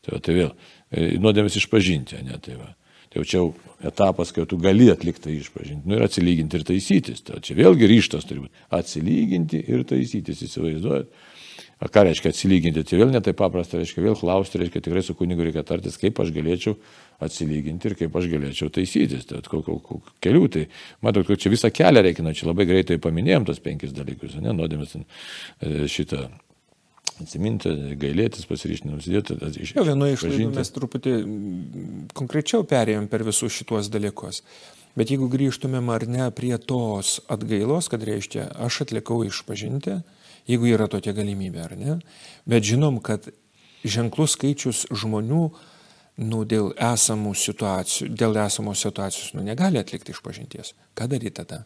Tai, 0.05 0.13
va, 0.13 0.19
tai 0.23 0.35
vėl, 0.37 0.51
e, 0.93 1.07
nuodėmės 1.19 1.57
išpažinti, 1.59 2.21
ne, 2.27 2.37
tai 2.45 2.59
va. 2.61 2.75
Tai 3.09 3.23
jau 3.23 3.25
čia 3.25 3.41
etapas, 3.89 4.31
kai 4.35 4.45
tu 4.45 4.59
gali 4.61 4.89
atlikti 4.91 5.25
tai 5.25 5.35
išpažinti. 5.39 5.89
Nu 5.89 5.97
ir 5.97 6.05
atsilyginti 6.05 6.59
ir 6.59 6.65
taisytis. 6.67 7.23
Tai 7.25 7.41
čia 7.45 7.57
vėlgi 7.57 7.89
ryštas 7.89 8.27
turi 8.29 8.43
būti. 8.45 8.65
Atsilyginti 8.77 9.63
ir 9.65 9.85
taisytis, 9.89 10.43
įsivaizduojat. 10.45 11.09
O 11.79 11.87
ką 11.87 12.03
reiškia 12.03 12.33
atsilyginti? 12.33 12.83
Tai 12.83 12.97
vėl 12.99 13.13
netai 13.13 13.31
paprasta, 13.39 13.79
reiškia 13.79 14.03
vėl 14.03 14.17
klausti, 14.19 14.59
reiškia 14.59 14.81
tikrai 14.83 15.01
su 15.05 15.15
kunigu 15.15 15.45
reikia 15.47 15.63
tartis, 15.63 15.95
kaip 15.97 16.19
aš 16.19 16.33
galėčiau 16.35 16.75
atsilyginti 17.23 17.87
ir 17.87 17.95
kaip 18.01 18.17
aš 18.19 18.27
galėčiau 18.33 18.73
taisytis. 18.75 19.23
Tai 19.29 19.39
kokiu 19.47 20.01
keliu, 20.19 20.43
tai 20.51 20.65
matot, 21.05 21.23
kad 21.27 21.39
čia 21.39 21.53
visą 21.53 21.71
kelią 21.71 22.03
reikia, 22.03 22.25
nu, 22.27 22.35
čia 22.35 22.49
labai 22.51 22.67
greitai 22.67 22.99
paminėjom 22.99 23.47
tos 23.47 23.63
penkis 23.63 23.95
dalykus, 23.95 24.35
ne, 24.43 24.51
nuodėmės 24.59 24.97
e, 24.99 25.87
šitą 25.87 26.27
atsiminti, 27.23 27.71
gailėtis, 27.99 28.47
pasiryšti, 28.49 28.89
nusidėti. 28.89 29.37
Iš, 29.65 29.73
jo, 29.77 29.85
vienoje 29.87 30.17
iš 30.17 30.25
laidų 30.27 30.49
mes 30.55 30.73
truputį 30.75 31.15
konkrečiau 32.17 32.65
perėjom 32.67 33.09
per 33.11 33.25
visus 33.27 33.55
šituos 33.55 33.91
dalykus. 33.93 34.43
Bet 34.97 35.13
jeigu 35.13 35.29
grįžtumėm 35.31 35.91
ar 35.93 36.07
ne 36.09 36.29
prie 36.35 36.55
tos 36.57 37.19
atgailos, 37.31 37.89
kad 37.91 38.03
reiškia, 38.03 38.49
aš 38.65 38.83
atlikau 38.87 39.21
išpažinti, 39.27 39.99
jeigu 40.49 40.71
yra 40.73 40.89
tokia 40.91 41.13
galimybė 41.17 41.65
ar 41.65 41.75
ne, 41.77 41.97
bet 42.49 42.65
žinom, 42.67 42.97
kad 43.05 43.29
ženklus 43.85 44.35
skaičius 44.35 44.85
žmonių, 44.91 45.43
nu, 46.19 46.43
dėl 46.43 46.73
esamų 46.75 47.35
situacijų, 47.37 48.09
dėl 48.19 48.39
esamos 48.43 48.81
situacijos, 48.83 49.33
nu, 49.37 49.45
negali 49.45 49.79
atlikti 49.79 50.11
išpažinties. 50.15 50.73
Ką 50.97 51.07
daryti 51.11 51.37
tada? 51.39 51.63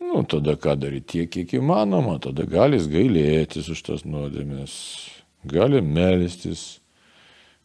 Nu, 0.00 0.22
tada 0.28 0.56
ką 0.60 0.74
daryti 0.76 1.24
tiek, 1.24 1.30
kiek 1.32 1.54
įmanoma, 1.56 2.18
tada 2.20 2.44
gali 2.48 2.76
gailėtis 2.76 3.70
už 3.72 3.80
tas 3.86 4.04
nuodėmės, 4.04 4.74
gali 5.48 5.80
melstis, 5.80 6.82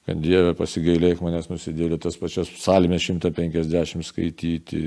kad 0.08 0.22
Dieve 0.24 0.54
pasigailėk 0.56 1.20
manęs 1.24 1.50
nusidėlė 1.52 2.00
tas 2.02 2.16
pačias 2.20 2.50
psalmės 2.56 3.04
150 3.10 4.08
skaityti, 4.08 4.84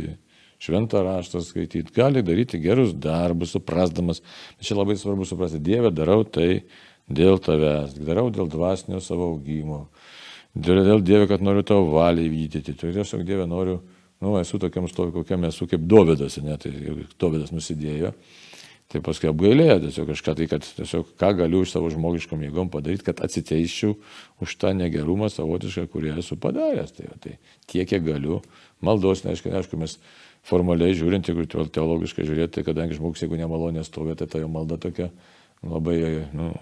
šventą 0.65 1.03
raštą 1.05 1.43
skaityti, 1.45 1.93
gali 1.95 2.25
daryti 2.25 2.61
gerus 2.63 2.95
darbus, 2.97 3.53
suprasdamas, 3.53 4.23
bet 4.57 4.69
čia 4.69 4.79
labai 4.79 4.97
svarbu 4.97 5.29
suprasti, 5.29 5.61
Dieve 5.61 5.93
darau 5.93 6.25
tai 6.25 6.65
dėl 7.13 7.37
tavęs, 7.45 7.99
darau 8.01 8.31
dėl 8.33 8.49
dvasinio 8.49 9.03
savo 9.05 9.35
augimo, 9.35 9.91
dėl 10.57 11.05
Dieve, 11.05 11.29
kad 11.29 11.45
noriu 11.45 11.67
tavo 11.67 11.93
valią 11.99 12.25
įvykdyti, 12.25 12.73
tai 12.81 12.95
tiesiog 12.97 13.27
Dieve 13.29 13.45
noriu 13.51 13.83
nu, 14.25 14.35
esu 14.41 14.59
tokiam 14.63 14.89
stovi, 14.89 15.13
kokiam 15.15 15.45
esu 15.49 15.69
kaip 15.71 15.85
Dovydas, 15.91 16.41
ne, 16.43 16.57
tai 16.61 16.73
Dovydas 17.21 17.53
nusidėjo. 17.55 18.15
Tai 18.93 19.01
paskui 19.03 19.31
apgailėjo 19.31 19.79
tiesiog 19.87 20.11
kažką 20.13 20.35
tai, 20.39 20.47
kad 20.51 20.67
tiesiog 20.77 21.15
ką 21.19 21.31
galiu 21.39 21.63
iš 21.65 21.73
savo 21.73 21.89
žmogiškom 21.91 22.43
jėgom 22.45 22.69
padaryti, 22.71 23.07
kad 23.07 23.23
atsiteiščiau 23.25 23.95
už 24.45 24.57
tą 24.61 24.75
negerumą 24.77 25.31
savotišką, 25.33 25.87
kurį 25.91 26.13
esu 26.21 26.37
padaręs. 26.41 26.93
Tai, 26.95 27.09
tai 27.25 27.39
tiek, 27.65 27.89
kiek 27.89 28.05
galiu. 28.05 28.43
Maldos, 28.85 29.25
neaišku, 29.25 29.51
neaišku, 29.51 29.81
mes 29.81 29.97
formaliai 30.45 30.95
žiūrint, 30.95 31.27
jeigu 31.27 31.49
teologiškai 31.49 32.29
žiūrėti, 32.29 32.59
tai 32.59 32.67
kadangi 32.69 33.01
žmogus, 33.01 33.25
jeigu 33.25 33.41
nemalonė 33.41 33.87
stovė, 33.89 34.19
tai 34.21 34.29
ta 34.31 34.43
jo 34.43 34.53
malda 34.53 34.77
tokia 34.79 35.09
labai, 35.65 36.29
nu, 36.37 36.53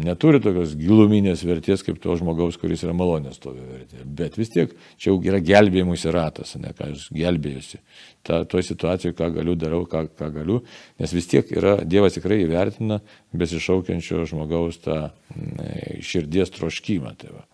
neturi 0.00 0.40
tokios 0.40 0.72
giluminės 0.78 1.42
vertės 1.44 1.82
kaip 1.84 1.98
to 2.00 2.14
žmogaus, 2.16 2.56
kuris 2.60 2.82
yra 2.86 2.94
malonės 2.96 3.40
tovi 3.42 3.60
vertė. 3.66 4.00
Bet 4.06 4.38
vis 4.40 4.52
tiek 4.52 4.72
čia 4.96 5.10
jau 5.10 5.18
yra 5.20 5.40
gelbėjimusi 5.44 6.12
ratas, 6.14 6.54
ne 6.60 6.72
ką 6.76 6.92
aš 6.94 7.08
gelbėjusi. 7.12 7.82
Ta, 8.24 8.42
toje 8.48 8.70
situacijoje, 8.70 9.16
ką 9.18 9.28
galiu, 9.36 9.56
darau, 9.58 9.82
ką, 9.90 10.06
ką 10.16 10.30
galiu, 10.38 10.62
nes 11.02 11.12
vis 11.12 11.28
tiek 11.28 11.50
yra, 11.52 11.76
Dievas 11.84 12.16
tikrai 12.16 12.40
įvertina 12.46 13.02
besišaukiančio 13.36 14.24
žmogaus 14.30 14.80
tą 14.86 14.98
ne, 15.36 16.00
širdies 16.00 16.54
troškimą. 16.56 17.12
Tai, 17.20 17.34
va. 17.36 17.44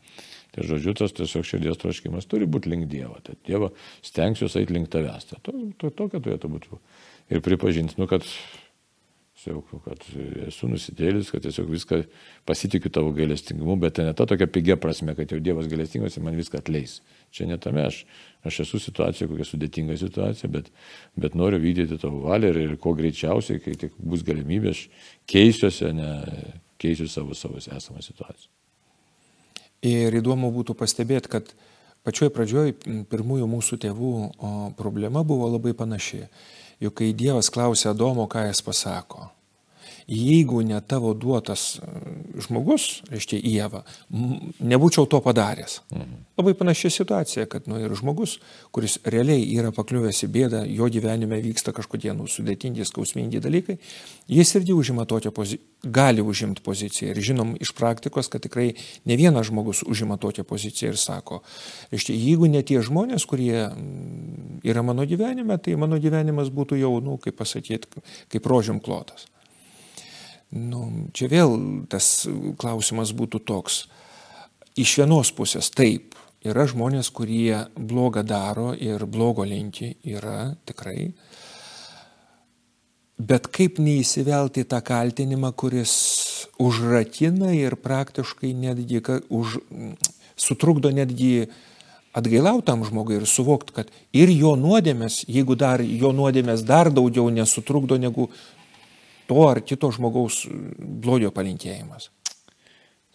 tai 0.54 0.68
žodžiu, 0.70 0.94
tas 1.00 1.16
tiesiog 1.18 1.48
širdies 1.48 1.82
troškimas 1.82 2.30
turi 2.30 2.46
būti 2.46 2.70
link 2.70 2.86
Dievo. 2.92 3.18
Tai 3.24 3.34
Dievo 3.48 3.72
stengsiuosi 4.06 4.62
eiti 4.62 4.78
link 4.78 4.92
tavęs. 4.94 5.32
Tai 5.32 5.42
to, 5.42 5.58
to, 5.80 5.90
tokia 6.04 6.22
turėtų 6.22 6.54
būti. 6.54 6.80
Ir 7.34 7.42
pripažinti, 7.44 7.98
nu, 7.98 8.06
kad 8.08 8.24
Tiesiog, 9.38 9.68
kad 9.84 10.02
esu 10.48 10.66
nusidėlis, 10.66 11.28
kad 11.30 11.44
tiesiog 11.44 11.68
viską 11.70 12.00
pasitikiu 12.48 12.90
tavo 12.90 13.12
gailestingumu, 13.14 13.76
bet 13.78 13.94
tai 13.94 14.08
ne 14.08 14.14
ta 14.16 14.26
tokia 14.26 14.48
pigia 14.50 14.76
prasme, 14.80 15.14
kad 15.14 15.30
jau 15.30 15.38
Dievas 15.38 15.68
gailestingas 15.70 16.16
ir 16.18 16.24
man 16.26 16.34
viską 16.34 16.58
atleis. 16.58 16.96
Čia 17.30 17.46
ne 17.46 17.58
tame 17.62 17.84
aš. 17.86 18.00
Aš 18.48 18.64
esu 18.64 18.80
situacija, 18.82 19.28
kokia 19.30 19.46
sudėtinga 19.46 19.94
situacija, 20.00 20.50
bet, 20.50 20.72
bet 21.14 21.38
noriu 21.38 21.62
vykdyti 21.62 22.00
tavo 22.02 22.24
valią 22.26 22.50
ir, 22.50 22.60
ir 22.64 22.76
kuo 22.82 22.96
greičiausiai, 22.98 23.62
kai 23.62 23.76
tik 23.78 23.94
bus 24.02 24.26
galimybė, 24.26 24.74
aš 24.74 24.84
keisiuosi, 25.30 25.92
ne 25.94 26.10
keisiu 26.82 27.06
savo, 27.10 27.38
savo 27.38 27.62
esamą 27.62 28.02
situaciją. 28.02 28.50
Ir 29.86 30.18
įdomu 30.18 30.50
būtų 30.54 30.74
pastebėti, 30.78 31.30
kad 31.30 31.54
pačioj 32.06 32.34
pradžioj 32.34 32.74
pirmųjų 33.10 33.46
mūsų 33.54 33.78
tėvų 33.86 34.14
problema 34.78 35.22
buvo 35.22 35.46
labai 35.54 35.78
panaši. 35.78 36.26
Juk 36.80 36.94
kai 37.00 37.12
Dievas 37.12 37.50
klausia 37.50 37.90
Adomo, 37.90 38.28
ką 38.30 38.44
jis 38.46 38.62
pasako, 38.62 39.26
jeigu 40.08 40.62
ne 40.62 40.80
tavo 40.80 41.12
duotas 41.14 41.76
e, 41.76 41.88
žmogus, 42.40 43.02
reiškia 43.12 43.38
Jėva, 43.44 43.82
nebūčiau 44.08 45.04
to 45.10 45.20
padaręs. 45.24 45.82
Mhm. 45.92 46.24
Labai 46.38 46.54
panaši 46.56 46.90
situacija, 46.94 47.44
kad 47.50 47.68
nu, 47.68 47.76
ir 47.82 47.92
žmogus, 47.98 48.38
kuris 48.72 48.96
realiai 49.04 49.44
yra 49.58 49.72
pakliuvęs 49.74 50.22
į 50.24 50.30
bėdą, 50.32 50.64
jo 50.72 50.88
gyvenime 50.94 51.40
vyksta 51.44 51.74
kažkokie 51.76 52.14
nu, 52.16 52.28
sudėtingi, 52.30 52.86
skausmingi 52.88 53.42
dalykai, 53.44 53.76
jis 54.32 54.54
irgi 54.56 54.76
užima 54.76 55.04
tokią 55.08 55.34
poziciją, 55.34 55.64
gali 55.84 56.24
užimti 56.24 56.64
poziciją. 56.64 57.12
Ir 57.12 57.22
žinom 57.22 57.54
iš 57.60 57.74
praktikos, 57.76 58.30
kad 58.32 58.42
tikrai 58.42 58.72
ne 59.04 59.16
vienas 59.20 59.50
žmogus 59.50 59.84
užima 59.86 60.16
tokią 60.16 60.46
poziciją 60.48 60.94
ir 60.94 60.98
sako, 60.98 61.42
reiškia, 61.92 62.16
jeigu 62.16 62.48
ne 62.50 62.64
tie 62.66 62.80
žmonės, 62.82 63.28
kurie 63.28 63.68
yra 64.64 64.82
mano 64.86 65.04
gyvenime, 65.06 65.58
tai 65.62 65.76
mano 65.76 66.00
gyvenimas 66.00 66.48
būtų 66.54 66.80
jau, 66.80 66.96
nu, 67.04 67.18
kaip 67.22 67.36
pasakyti, 67.38 68.00
kaip 68.32 68.48
rožėm 68.48 68.80
klotas. 68.80 69.28
Nu, 70.48 71.10
čia 71.12 71.28
vėl 71.28 71.58
tas 71.92 72.24
klausimas 72.56 73.12
būtų 73.12 73.42
toks. 73.44 73.82
Iš 74.78 74.94
vienos 75.02 75.32
pusės 75.36 75.68
taip, 75.74 76.16
yra 76.46 76.64
žmonės, 76.70 77.10
kurie 77.12 77.66
blogą 77.76 78.22
daro 78.24 78.70
ir 78.72 79.04
blogo 79.04 79.44
linki, 79.44 79.96
yra 80.08 80.54
tikrai. 80.64 81.10
Bet 83.18 83.50
kaip 83.52 83.80
neįsivelti 83.82 84.62
tą 84.70 84.78
kaltinimą, 84.86 85.50
kuris 85.58 85.92
užrakina 86.62 87.50
ir 87.52 87.74
praktiškai 87.76 88.52
netgi 88.54 89.02
už, 89.28 89.58
sutrukdo 90.38 90.92
netgi 90.94 91.48
atgailautam 92.14 92.84
žmogui 92.86 93.18
ir 93.18 93.26
suvokti, 93.26 93.74
kad 93.74 93.90
ir 94.16 94.30
jo 94.32 94.54
nuodėmės, 94.56 95.24
jeigu 95.28 95.58
dar 95.58 95.82
jo 95.82 96.14
nuodėmės 96.14 96.62
dar 96.66 96.92
daugiau 96.94 97.28
nesutrukdo 97.34 97.98
negu 97.98 98.30
to 99.28 99.44
ar 99.44 99.60
kito 99.64 99.90
žmogaus 99.94 100.42
blogio 100.78 101.30
palinkėjimas. 101.34 102.08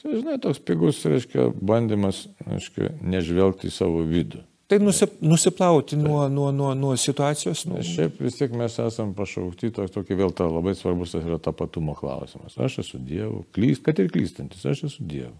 Čia, 0.01 0.17
žinai, 0.19 0.39
toks 0.43 0.59
pigus, 0.63 0.99
reiškia, 1.07 1.49
bandymas, 1.63 2.25
reiškia, 2.45 2.91
nežvelgti 3.01 3.69
į 3.69 3.73
savo 3.73 4.03
vidų. 4.07 4.43
Tai 4.71 4.79
nusip, 4.79 5.15
nusiplauti 5.21 5.95
tai. 5.95 6.03
nuo, 6.03 6.27
nuo, 6.31 6.49
nuo, 6.55 6.73
nuo 6.73 6.95
situacijos. 6.97 7.65
Nuo... 7.69 7.81
Šiaip 7.85 8.19
vis 8.23 8.37
tiek 8.39 8.53
mes 8.57 8.75
esame 8.79 9.15
pašaukti, 9.17 9.71
toks 9.75 9.93
tokį 9.95 10.17
vėl 10.21 10.35
tą 10.35 10.47
labai 10.49 10.73
svarbus 10.77 11.15
yra 11.19 11.37
tapatumo 11.41 11.95
klausimas. 11.99 12.55
Aš 12.57 12.79
esu 12.85 12.99
Dievu, 13.03 13.43
klyst, 13.55 13.83
kad 13.85 13.99
ir 13.99 14.11
klystantis, 14.13 14.63
aš 14.69 14.85
esu 14.89 15.07
Dievu. 15.07 15.35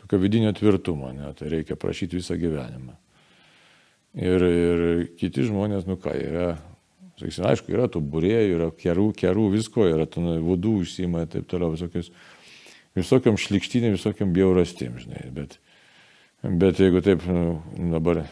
Tokio 0.00 0.20
vidinio 0.22 0.52
tvirtumo, 0.56 1.12
ne, 1.16 1.32
tai 1.36 1.52
reikia 1.52 1.76
prašyti 1.80 2.20
visą 2.20 2.36
gyvenimą. 2.40 2.96
Ir, 4.20 4.44
ir 4.44 4.84
kiti 5.20 5.44
žmonės, 5.46 5.84
nu 5.88 5.98
ką, 6.00 6.14
yra 6.16 6.48
Sakysim, 7.20 7.46
aišku, 7.50 7.72
yra 7.74 7.88
tų 7.92 8.00
būrėjų, 8.12 8.52
yra 8.56 8.68
kerų, 8.76 9.10
kerų, 9.18 9.48
visko, 9.52 9.84
yra 9.88 10.06
tų 10.08 10.38
vadų 10.46 10.76
užsima 10.80 11.26
ir 11.26 11.32
taip 11.34 11.48
toliau, 11.50 11.74
visokius, 11.74 12.08
visokiam 12.96 13.36
šlikštinėm, 13.40 13.96
visokiam 13.98 14.32
bjaurastėm, 14.36 14.96
žinai. 15.02 15.26
Bet, 15.36 15.58
bet 16.42 16.80
jeigu 16.80 17.02
taip 17.04 17.26
nu, 17.28 17.60
dabar 17.92 18.24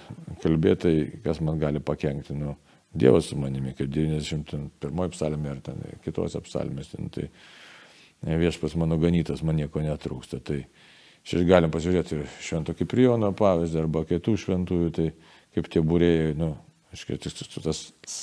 kalbėtai, 0.42 0.94
kas 1.26 1.42
man 1.44 1.60
gali 1.60 1.84
pakengti, 1.84 2.36
nu, 2.38 2.56
Dievas 2.98 3.26
su 3.28 3.36
manimi, 3.36 3.74
kaip 3.76 3.90
91 3.92 5.10
psalmė 5.12 5.50
ar 5.52 5.58
ten 5.60 5.82
kitose 6.00 6.40
psalmės, 6.40 6.88
ten, 6.94 7.10
tai 7.12 7.26
viešpas 8.40 8.78
mano 8.80 8.96
ganytas, 8.98 9.42
man 9.44 9.58
nieko 9.60 9.82
netrūksta. 9.84 10.40
Tai 10.40 10.62
čia 11.28 11.44
galim 11.44 11.70
pasižiūrėti 11.74 12.16
ir 12.16 12.24
švento 12.40 12.72
Kiprijono 12.78 13.28
pavyzdį 13.36 13.82
arba 13.82 14.06
kitų 14.08 14.38
šventųjų, 14.40 14.90
tai 14.96 15.10
kaip 15.54 15.68
tie 15.68 15.84
būrėjai, 15.84 16.32
nu, 16.40 16.54
aiškiai, 16.96 17.20
tas 17.20 18.16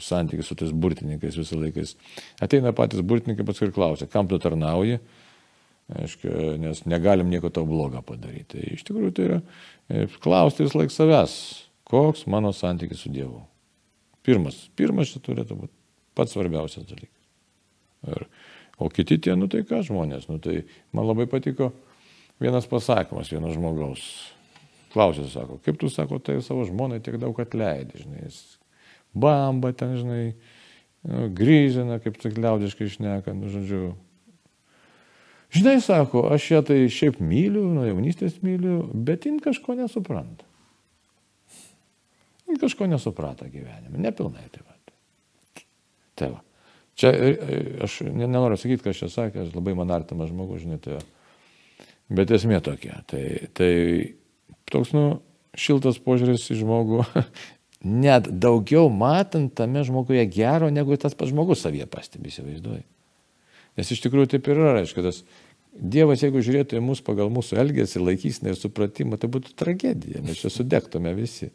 santykis 0.00 0.48
su 0.48 0.56
tais 0.58 0.72
burtininkais 0.72 1.36
visą 1.38 1.58
laikais. 1.60 1.96
Ateina 2.42 2.72
patys 2.76 3.02
burtininkai 3.06 3.46
paskui 3.46 3.68
ir 3.68 3.74
klausia, 3.76 4.08
kam 4.10 4.28
tu 4.30 4.38
tarnauji, 4.42 4.98
aiškia, 5.92 6.56
nes 6.62 6.84
negalim 6.88 7.30
nieko 7.32 7.50
to 7.52 7.64
blogo 7.68 8.02
padaryti. 8.06 8.48
Tai 8.54 8.76
iš 8.76 8.86
tikrųjų 8.88 9.14
tai 9.16 9.28
yra 9.28 9.38
e, 9.42 10.06
klausti 10.24 10.66
vis 10.66 10.76
laik 10.78 10.94
savęs, 10.94 11.36
koks 11.88 12.26
mano 12.30 12.54
santykis 12.56 13.04
su 13.04 13.12
Dievu. 13.12 13.42
Pirmas, 14.26 14.58
pirmas 14.78 15.12
čia 15.12 15.22
turėtų 15.24 15.58
būti 15.64 15.74
pats 16.16 16.34
svarbiausias 16.36 16.86
dalykas. 16.86 17.18
Ir, 18.12 18.26
o 18.82 18.88
kiti 18.90 19.18
tie, 19.22 19.34
nu 19.38 19.48
tai 19.50 19.64
ką 19.66 19.82
žmonės, 19.86 20.28
nu 20.30 20.38
tai 20.42 20.62
man 20.94 21.06
labai 21.08 21.28
patiko 21.30 21.72
vienas 22.42 22.66
pasakymas 22.70 23.30
vieno 23.34 23.52
žmogaus. 23.54 24.04
Klausė, 24.92 25.24
sako, 25.32 25.56
kaip 25.64 25.78
tu 25.80 25.88
sako, 25.88 26.18
tai 26.20 26.36
savo 26.44 26.66
žmonai 26.68 26.98
tiek 27.00 27.16
daug 27.20 27.38
atleidai, 27.40 28.02
žinai, 28.02 28.26
jis 28.26 28.40
bamba 29.14 29.72
ten, 29.76 29.96
žinai, 30.00 30.24
nu, 31.08 31.26
grįžina, 31.36 31.98
kaip 32.02 32.18
tik 32.20 32.38
liaudiškai 32.38 32.88
išneka, 32.88 33.34
nu, 33.36 33.50
žodžiu. 33.52 33.92
Žinai, 35.52 35.76
sako, 35.84 36.24
aš 36.32 36.48
ją 36.54 36.62
tai 36.64 36.78
šiaip 36.88 37.18
myliu, 37.20 37.66
nuo 37.74 37.84
jaunystės 37.84 38.38
myliu, 38.44 38.86
bet 38.94 39.28
jin 39.28 39.36
kažko 39.42 39.76
nesupranta. 39.76 40.48
Jin 42.48 42.60
kažko 42.60 42.88
nesuprata 42.88 43.48
gyvenime, 43.52 44.00
nepilnai 44.00 44.46
tai 44.52 44.64
va. 44.64 44.72
Tai 46.14 46.30
va. 46.36 46.40
Čia 46.94 47.12
e, 47.12 47.28
e, 47.32 47.60
aš 47.84 48.02
nenoriu 48.04 48.58
sakyti, 48.60 48.84
kas 48.84 48.98
čia 49.00 49.08
sakė, 49.12 49.46
aš 49.46 49.54
labai 49.56 49.74
man 49.76 49.92
artimas 49.94 50.28
žmogus, 50.30 50.64
žinai, 50.64 50.78
tai, 50.82 50.98
bet 52.12 52.32
esmė 52.36 52.60
tokia. 52.64 53.00
Tai, 53.08 53.22
tai 53.56 53.72
toks, 54.72 54.92
nu, 54.96 55.06
šiltas 55.56 56.00
požiūris 56.04 56.44
į 56.52 56.60
žmogų, 56.60 57.00
net 57.84 58.28
daugiau 58.42 58.90
matant 58.92 59.52
tame 59.58 59.82
žmoguje 59.86 60.24
gero, 60.30 60.70
negu 60.70 60.96
tas 61.00 61.16
pats 61.18 61.32
žmogus 61.32 61.64
savyje 61.64 61.86
pastebi, 61.90 62.30
įsivaizduoji. 62.30 62.84
Nes 63.78 63.90
iš 63.94 64.02
tikrųjų 64.04 64.34
taip 64.34 64.50
ir 64.50 64.60
yra, 64.60 64.76
reiškia, 64.80 65.06
tas 65.06 65.22
Dievas, 65.72 66.20
jeigu 66.20 66.42
žiūrėtų 66.44 66.76
į 66.76 66.82
mus 66.84 67.00
pagal 67.00 67.30
mūsų 67.32 67.56
elgesį, 67.62 68.02
laikysinę 68.04 68.52
ir 68.52 68.58
supratimą, 68.60 69.16
tai 69.16 69.30
būtų 69.32 69.54
tragedija, 69.56 70.20
mes 70.20 70.42
čia 70.42 70.50
sudegtume 70.52 71.14
visi. 71.16 71.48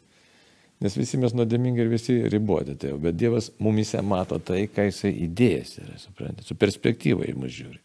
Nes 0.82 0.94
visi 0.98 1.18
mes 1.22 1.34
nuodėmingi 1.34 1.84
ir 1.84 1.90
visi 1.90 2.16
riboti. 2.30 2.74
Tai, 2.78 2.96
bet 3.02 3.14
Dievas 3.18 3.52
mumise 3.62 4.02
mato 4.02 4.40
tai, 4.42 4.64
ką 4.70 4.88
jisai 4.88 5.12
įdėjęs 5.26 5.76
yra, 5.84 5.94
suprantate, 6.02 6.46
su 6.46 6.58
perspektyva 6.58 7.26
į 7.30 7.36
mus 7.38 7.54
žiūri. 7.54 7.78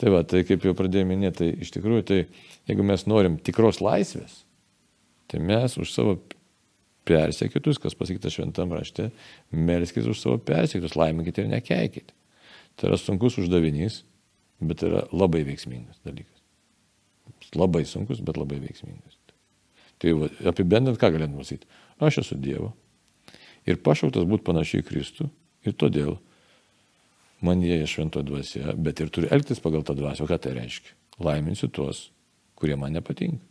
Tai 0.00 0.14
va, 0.14 0.24
tai 0.24 0.44
kaip 0.48 0.64
jau 0.64 0.72
pradėjome 0.78 1.12
minėti, 1.12 1.38
tai 1.42 1.64
iš 1.64 1.72
tikrųjų, 1.76 2.08
tai 2.08 2.18
jeigu 2.70 2.88
mes 2.88 3.04
norim 3.10 3.36
tikros 3.44 3.82
laisvės, 3.84 4.42
tai 5.28 5.40
mes 5.44 5.76
už 5.80 5.92
savo 5.92 6.16
persekitus, 7.08 7.80
kas 7.82 7.96
pasakyta 7.98 8.32
šventam 8.32 8.72
rašte, 8.76 9.08
melskite 9.50 10.10
už 10.12 10.20
savo 10.20 10.38
persekitus, 10.42 10.96
laiminkite 10.98 11.44
ir 11.44 11.52
nekeikite. 11.52 12.16
Tai 12.78 12.92
yra 12.92 12.98
sunkus 13.00 13.38
uždavinys, 13.40 14.02
bet 14.60 14.84
yra 14.86 15.06
labai 15.12 15.44
veiksmingas 15.48 16.02
dalykas. 16.06 16.34
Labai 17.56 17.84
sunkus, 17.88 18.20
bet 18.24 18.38
labai 18.38 18.60
veiksmingas. 18.62 19.16
Tai 19.98 20.14
va, 20.14 20.28
apibendrint, 20.52 20.98
ką 21.00 21.10
galėtum 21.14 21.40
pasakyti? 21.40 21.66
Aš 21.98 22.20
esu 22.22 22.38
Dievo 22.38 22.70
ir 23.68 23.80
pašauktas 23.82 24.26
būti 24.28 24.46
panašiai 24.46 24.84
Kristų 24.86 25.26
ir 25.66 25.74
todėl 25.78 26.16
man 27.44 27.62
jie 27.62 27.80
švento 27.90 28.22
dvasia, 28.26 28.74
bet 28.74 29.02
ir 29.02 29.10
turi 29.14 29.30
elgtis 29.34 29.62
pagal 29.62 29.84
tą 29.86 29.96
dvasę. 29.98 30.24
O 30.24 30.30
ką 30.30 30.38
tai 30.42 30.54
reiškia? 30.56 30.94
Laiminsiu 31.22 31.68
tuos, 31.74 32.08
kurie 32.58 32.78
man 32.78 32.94
nepatinka. 32.94 33.42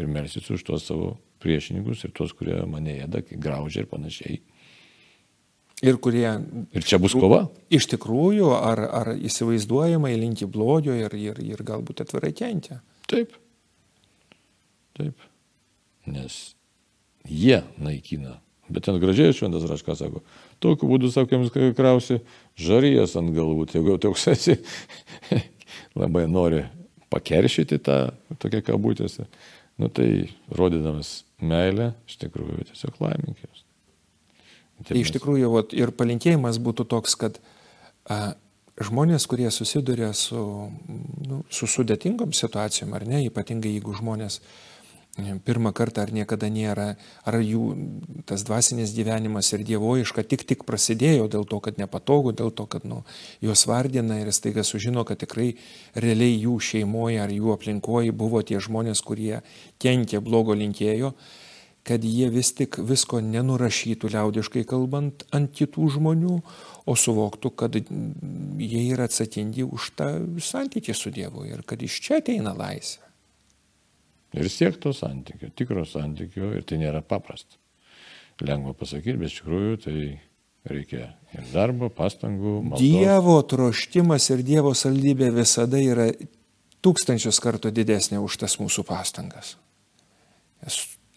Ir 0.00 0.08
melsiu 0.10 0.42
už 0.56 0.64
tuos 0.66 0.88
savo 0.88 1.14
priešininkus 1.44 2.06
ir 2.06 2.14
tuos, 2.16 2.32
kurie 2.36 2.56
mane 2.68 2.96
ėda, 3.04 3.22
graužia 3.36 3.84
ir 3.84 3.90
panašiai. 3.90 4.40
Ir 5.84 5.98
kurie. 6.00 6.26
Ir 6.72 6.86
čia 6.86 7.00
bus 7.02 7.12
kova? 7.18 7.44
Iš 7.74 7.90
tikrųjų, 7.92 8.48
ar, 8.56 8.80
ar 9.02 9.12
įsivaizduojamai 9.18 10.14
linki 10.16 10.48
blogio 10.48 10.96
ir, 10.96 11.12
ir, 11.18 11.42
ir 11.44 11.62
galbūt 11.66 12.04
atvirai 12.06 12.32
kentia. 12.36 12.80
Taip. 13.10 13.36
Taip 14.96 15.30
nes 16.06 16.54
jie 17.28 17.62
naikina. 17.78 18.38
Bet 18.68 18.86
ten 18.86 18.96
gražiai 19.00 19.34
šventas 19.36 19.66
raškas 19.68 20.00
sako, 20.00 20.22
tokiu 20.62 20.88
būdu, 20.88 21.10
sakėms, 21.12 21.52
krausi 21.76 22.22
žarijas 22.56 23.12
ant 23.20 23.34
galvų, 23.36 23.66
jeigu 23.74 23.98
toks 24.00 24.28
esi, 24.32 24.56
labai 25.98 26.24
nori 26.30 26.62
pakeršyti 27.12 27.78
tą 27.84 27.98
tokią 28.40 28.62
kabutėse, 28.64 29.28
nu 29.80 29.90
tai 29.90 30.08
rodydamas 30.54 31.22
meilę, 31.42 31.92
iš 32.08 32.18
tikrųjų 32.22 32.68
tiesiog 32.70 33.00
laiminkės. 33.02 33.64
Tai 34.84 34.98
iš 34.98 35.12
tikrųjų 35.14 35.50
vat, 35.52 35.74
ir 35.76 35.92
palinkėjimas 35.94 36.58
būtų 36.62 36.86
toks, 36.90 37.14
kad 37.18 37.38
a, 38.10 38.34
žmonės, 38.82 39.26
kurie 39.30 39.50
susiduria 39.54 40.12
su, 40.18 40.40
nu, 41.28 41.42
su 41.50 41.68
sudėtingom 41.70 42.34
situacijom, 42.34 42.94
ar 42.96 43.06
ne, 43.08 43.22
ypatingai 43.28 43.76
jeigu 43.76 43.94
žmonės 43.98 44.40
pirmą 45.16 45.72
kartą 45.72 46.02
ar 46.02 46.12
niekada 46.12 46.48
nėra, 46.50 46.96
ar 47.24 47.38
jų 47.38 47.62
tas 48.26 48.42
dvasinis 48.46 48.94
gyvenimas 48.96 49.52
ir 49.54 49.62
dievoiška 49.66 50.24
tik 50.26 50.42
tik 50.42 50.64
prasidėjo 50.66 51.28
dėl 51.30 51.46
to, 51.46 51.60
kad 51.62 51.78
nepatogu, 51.78 52.32
dėl 52.32 52.50
to, 52.50 52.66
kad 52.66 52.84
nu, 52.84 53.04
juos 53.40 53.66
vardina 53.70 54.18
ir 54.20 54.32
staiga 54.34 54.64
sužino, 54.66 55.04
kad 55.04 55.22
tikrai 55.22 55.54
realiai 55.94 56.40
jų 56.42 56.58
šeimoje 56.58 57.22
ar 57.22 57.30
jų 57.30 57.54
aplinkoje 57.54 58.12
buvo 58.12 58.42
tie 58.42 58.58
žmonės, 58.58 59.04
kurie 59.06 59.42
kenkė 59.78 60.20
blogo 60.20 60.54
linkėjo, 60.58 61.14
kad 61.84 62.04
jie 62.04 62.30
vis 62.32 62.50
tik 62.56 62.80
visko 62.80 63.20
nenurašytų 63.20 64.10
liaudiškai 64.16 64.64
kalbant 64.66 65.26
ant 65.36 65.52
kitų 65.54 65.90
žmonių, 65.98 66.40
o 66.84 66.94
suvoktų, 66.98 67.50
kad 67.56 67.76
jie 67.78 68.82
yra 68.90 69.06
atsakingi 69.08 69.64
už 69.64 69.94
tą 69.96 70.10
santykį 70.42 70.96
su 70.96 71.12
Dievu 71.14 71.46
ir 71.48 71.62
kad 71.64 71.80
iš 71.80 72.00
čia 72.02 72.20
ateina 72.20 72.52
laisvė. 72.56 73.13
Ir 74.34 74.50
siekti 74.50 74.82
to 74.88 74.92
santykio, 74.96 75.50
tikro 75.54 75.84
santykio, 75.86 76.50
ir 76.58 76.64
tai 76.66 76.80
nėra 76.80 77.04
paprasta. 77.06 77.58
Lengva 78.42 78.74
pasakyti, 78.74 79.18
bet 79.20 79.30
iš 79.30 79.42
tikrųjų 79.42 79.76
tai 79.84 79.98
reikia 80.66 81.12
ir 81.36 81.44
darbo, 81.52 81.90
pastangų. 81.92 82.56
Maldos. 82.70 82.82
Dievo 82.82 83.36
troštimas 83.46 84.26
ir 84.34 84.42
Dievo 84.46 84.72
saldybė 84.74 85.30
visada 85.36 85.78
yra 85.78 86.08
tūkstančius 86.84 87.38
kartų 87.44 87.70
didesnė 87.74 88.18
už 88.22 88.40
tas 88.42 88.58
mūsų 88.60 88.84
pastangas. 88.88 89.54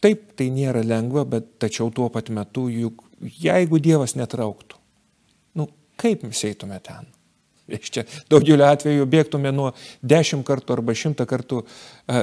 Taip, 0.03 0.32
tai 0.38 0.51
nėra 0.53 0.84
lengva, 0.86 1.23
bet 1.25 1.56
tačiau 1.63 1.89
tuo 1.89 2.12
pat 2.13 2.30
metu, 2.30 2.67
juk 2.69 3.01
jeigu 3.41 3.80
Dievas 3.82 4.13
netrauktų, 4.19 4.77
nu 5.58 5.65
kaip 5.97 6.27
mes 6.27 6.43
eitume 6.45 6.77
ten? 6.86 7.08
Iš 7.67 7.89
čia 7.91 8.03
daugeliu 8.32 8.63
atveju 8.63 9.06
bėgtume 9.12 9.51
nuo 9.51 9.73
dešimt 9.99 10.45
kartų 10.47 10.77
arba 10.77 10.95
šimtą 10.95 11.25
kartų 11.27 11.63
e, 11.63 11.67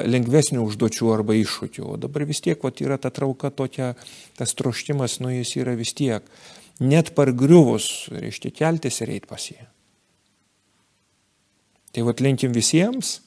lengvesnių 0.08 0.64
užduočių 0.64 1.10
arba 1.12 1.36
iššūkių. 1.36 1.84
O 1.84 1.98
dabar 2.00 2.24
vis 2.28 2.40
tiek 2.44 2.62
vat, 2.64 2.80
yra 2.80 2.96
ta 3.00 3.12
trauka 3.12 3.52
tokia, 3.52 3.92
tas 4.38 4.56
troštimas, 4.56 5.18
nu 5.20 5.34
jis 5.34 5.52
yra 5.60 5.76
vis 5.76 5.92
tiek. 5.96 6.24
Net 6.80 7.12
pargriuvus, 7.14 8.08
reiškia, 8.10 8.54
keltis 8.56 9.02
ir 9.04 9.12
eiti 9.18 9.30
pas 9.30 9.44
jį. 9.52 9.60
Tai 11.94 12.08
vat 12.08 12.24
linkim 12.24 12.56
visiems. 12.56 13.20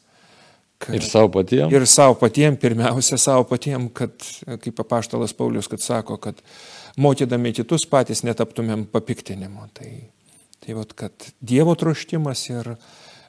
Kad, 0.82 0.97
ir 0.97 1.06
savo 1.06 1.30
patiems. 1.38 1.73
Ir 1.73 1.86
savo 1.89 2.17
patiems, 2.19 2.60
pirmiausia, 2.62 3.17
savo 3.21 3.45
patiems, 3.49 3.93
kad, 3.97 4.13
kaip 4.62 4.82
apaštalas 4.84 5.34
Paulius, 5.38 5.69
kad 5.71 5.82
sako, 5.82 6.19
kad 6.21 6.41
mokydami 7.01 7.53
kitus 7.56 7.88
patys 7.89 8.25
netaptumėm 8.25 8.86
papiktinimu. 8.91 9.69
Tai 9.77 9.89
Tai 10.65 10.80
vat, 10.80 10.93
kad 10.98 11.30
Dievo 11.41 11.76
troštimas 11.78 12.46
ir 12.50 12.74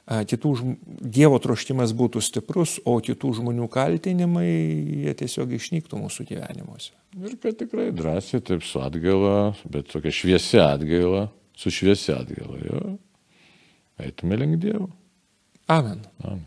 kitų, 0.09 0.53
Dievo 0.99 1.37
troštimas 1.41 1.93
būtų 1.97 2.21
stiprus, 2.25 2.77
o 2.89 2.97
kitų 3.03 3.35
žmonių 3.39 3.67
kaltinimai, 3.71 4.49
jie 5.05 5.13
tiesiog 5.21 5.53
išnyktų 5.59 5.99
mūsų 6.01 6.25
gyvenimuose. 6.31 6.95
Ir 7.19 7.35
kad 7.41 7.59
tikrai 7.61 7.89
drąsiai, 7.95 8.41
taip 8.45 8.65
su 8.65 8.81
atgaila, 8.81 9.53
bet 9.69 9.91
tokia 9.93 10.13
šviesia 10.13 10.65
atgaila, 10.73 11.27
su 11.57 11.73
šviesia 11.73 12.19
atgaila, 12.23 12.61
jo, 12.65 12.83
eitume 14.01 14.39
link 14.41 14.61
Dievo. 14.63 14.89
Amen. 15.69 16.01
Amen. 16.23 16.45